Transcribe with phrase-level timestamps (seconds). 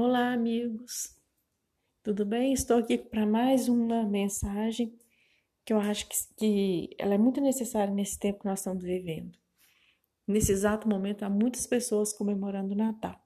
[0.00, 1.18] Olá, amigos.
[2.04, 2.52] Tudo bem?
[2.52, 4.96] Estou aqui para mais uma mensagem
[5.64, 9.36] que eu acho que, que ela é muito necessária nesse tempo que nós estamos vivendo.
[10.24, 13.20] Nesse exato momento, há muitas pessoas comemorando o Natal.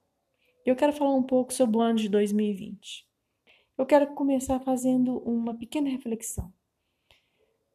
[0.65, 3.07] Eu quero falar um pouco sobre o ano de 2020.
[3.77, 6.51] Eu quero começar fazendo uma pequena reflexão.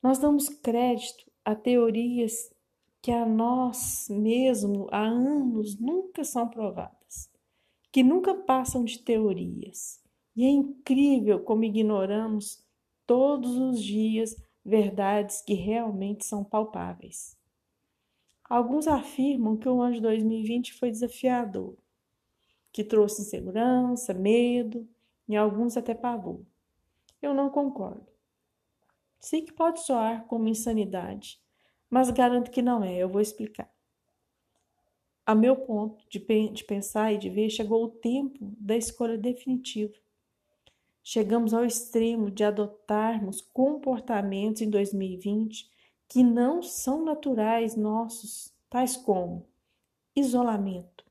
[0.03, 2.53] Nós damos crédito a teorias
[3.01, 6.98] que a nós mesmo há anos nunca são provadas,
[7.99, 10.01] que nunca passam de teorias.
[10.37, 12.65] E é incrível como ignoramos
[13.05, 17.37] todos os dias verdades que realmente são palpáveis.
[18.49, 21.77] Alguns afirmam que o ano de 2020 foi desafiador,
[22.71, 24.89] que trouxe insegurança, medo
[25.29, 26.41] e alguns até pavor.
[27.21, 28.07] Eu não concordo.
[29.19, 31.43] Sei que pode soar como insanidade,
[31.91, 33.69] mas garanto que não é, eu vou explicar.
[35.29, 36.19] A meu ponto de,
[36.49, 39.93] de pensar e de ver, chegou o tempo da escolha definitiva.
[41.05, 45.71] Chegamos ao extremo de adotarmos comportamentos em 2020
[46.09, 49.47] que não são naturais nossos, tais como
[50.17, 51.05] isolamento.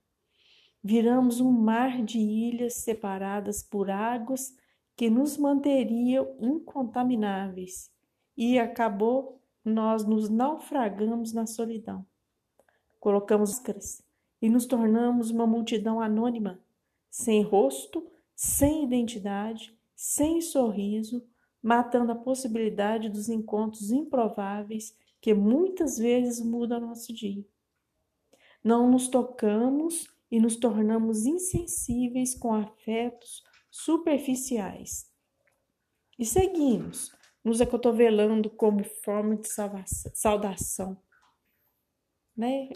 [0.84, 4.58] Viramos um mar de ilhas separadas por águas
[4.96, 7.92] que nos manteriam incontamináveis
[8.36, 12.04] e acabou nós nos naufragamos na solidão.
[13.00, 14.07] Colocamos máscaras
[14.42, 16.60] e nos tornamos uma multidão anônima,
[17.10, 21.26] sem rosto, sem identidade, sem sorriso,
[21.62, 27.44] matando a possibilidade dos encontros improváveis que muitas vezes mudam nosso dia.
[28.64, 35.12] Não nos tocamos e nos tornamos insensíveis com afetos superficiais.
[36.20, 37.12] E seguimos
[37.44, 39.48] nos acotovelando como forma de
[40.14, 40.98] saudação,
[42.36, 42.70] né?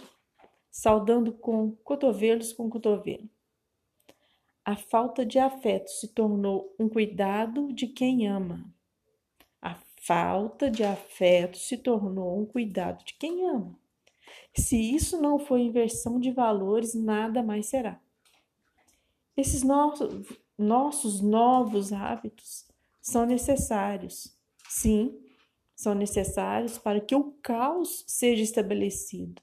[0.71, 3.29] Saudando com cotovelos com cotovelo.
[4.65, 8.73] A falta de afeto se tornou um cuidado de quem ama.
[9.61, 13.77] A falta de afeto se tornou um cuidado de quem ama.
[14.55, 17.99] Se isso não for inversão de valores, nada mais será.
[19.35, 20.25] Esses nossos,
[20.57, 22.65] nossos novos hábitos
[23.01, 24.35] são necessários
[24.71, 25.19] Sim,
[25.75, 29.41] são necessários para que o caos seja estabelecido.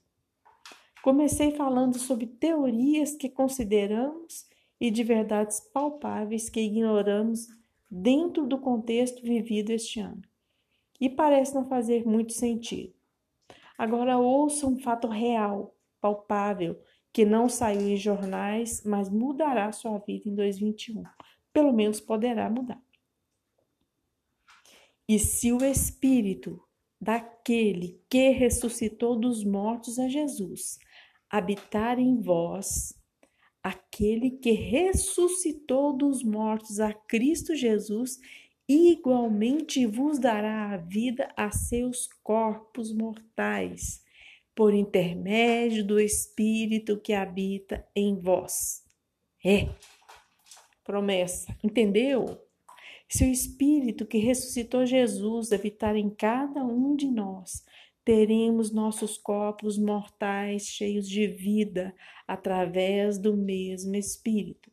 [1.01, 4.47] Comecei falando sobre teorias que consideramos
[4.79, 7.47] e de verdades palpáveis que ignoramos
[7.89, 10.21] dentro do contexto vivido este ano.
[10.99, 12.93] E parece não fazer muito sentido.
[13.77, 16.77] Agora ouça um fato real, palpável,
[17.13, 21.03] que não saiu em jornais, mas mudará sua vida em 2021.
[21.53, 22.81] Pelo menos poderá mudar.
[25.07, 26.61] E se o Espírito
[27.01, 30.77] daquele que ressuscitou dos mortos a Jesus
[31.29, 32.93] habitar em vós,
[33.63, 38.19] aquele que ressuscitou dos mortos a Cristo Jesus,
[38.67, 44.03] igualmente vos dará a vida a seus corpos mortais,
[44.55, 48.83] por intermédio do Espírito que habita em vós.
[49.45, 49.69] É
[50.83, 52.41] promessa, entendeu?
[53.07, 57.63] Se o Espírito que ressuscitou Jesus habitar em cada um de nós,
[58.09, 61.93] teremos nossos corpos mortais cheios de vida
[62.27, 64.71] através do mesmo Espírito.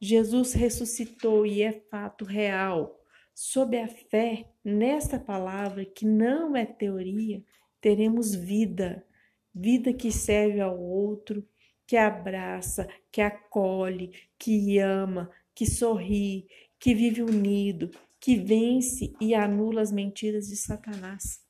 [0.00, 2.96] Jesus ressuscitou e é fato real.
[3.34, 7.42] Sob a fé nesta palavra, que não é teoria,
[7.80, 9.04] teremos vida,
[9.52, 11.44] vida que serve ao outro,
[11.88, 16.46] que abraça, que acolhe, que ama, que sorri,
[16.78, 17.90] que vive unido,
[18.20, 21.44] que vence e anula as mentiras de Satanás.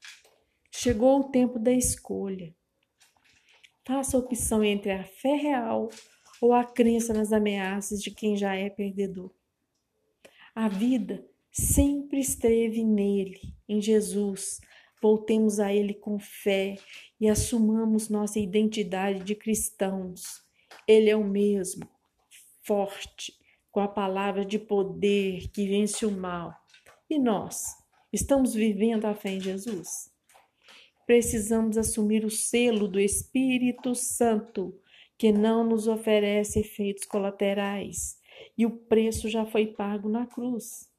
[0.78, 2.54] Chegou o tempo da escolha.
[3.82, 5.88] Faça a opção entre a fé real
[6.38, 9.32] ou a crença nas ameaças de quem já é perdedor.
[10.54, 14.60] A vida sempre esteve nele, em Jesus.
[15.00, 16.76] Voltemos a ele com fé
[17.18, 20.42] e assumamos nossa identidade de cristãos.
[20.86, 21.88] Ele é o mesmo,
[22.62, 23.32] forte,
[23.72, 26.54] com a palavra de poder que vence o mal.
[27.08, 27.64] E nós,
[28.12, 30.14] estamos vivendo a fé em Jesus?
[31.06, 34.74] Precisamos assumir o selo do Espírito Santo,
[35.16, 38.18] que não nos oferece efeitos colaterais,
[38.58, 40.90] e o preço já foi pago na cruz.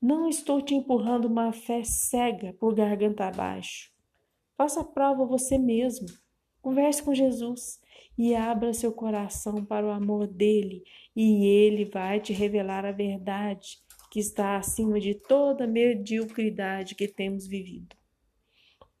[0.00, 3.92] Não estou te empurrando uma fé cega por garganta abaixo.
[4.56, 6.08] Faça a prova você mesmo.
[6.62, 7.80] Converse com Jesus
[8.16, 10.82] e abra seu coração para o amor dele,
[11.14, 13.78] e ele vai te revelar a verdade
[14.10, 17.94] que está acima de toda mediocridade que temos vivido.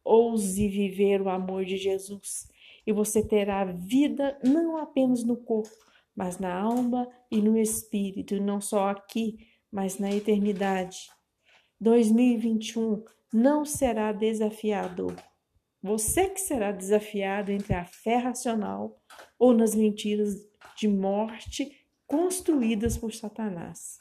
[0.08, 2.48] Ouse viver o amor de Jesus,
[2.86, 5.76] e você terá vida não apenas no corpo,
[6.16, 11.10] mas na alma e no espírito, não só aqui, mas na eternidade.
[11.78, 15.14] 2021 não será desafiador.
[15.82, 19.00] Você que será desafiado entre a fé racional
[19.38, 20.34] ou nas mentiras
[20.76, 21.70] de morte
[22.06, 23.98] construídas por Satanás.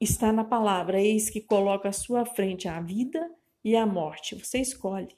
[0.00, 3.30] Está na palavra, eis que coloca à sua frente a vida
[3.64, 4.34] e a morte.
[4.34, 5.16] Você escolhe.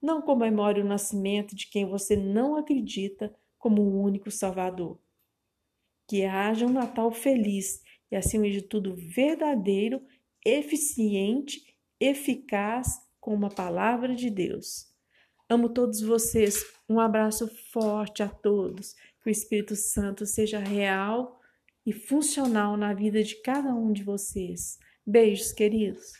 [0.00, 5.00] Não comemore o nascimento de quem você não acredita como o único Salvador.
[6.06, 10.02] Que haja um Natal feliz e, acima de tudo, verdadeiro,
[10.44, 14.92] eficiente, eficaz com a palavra de Deus.
[15.48, 16.62] Amo todos vocês.
[16.88, 18.94] Um abraço forte a todos.
[19.22, 21.40] Que o Espírito Santo seja real
[21.86, 24.78] e funcional na vida de cada um de vocês.
[25.06, 26.12] Beijos, queridos.